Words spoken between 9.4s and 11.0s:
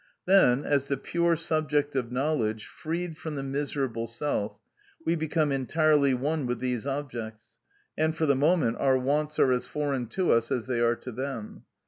as foreign to us as they are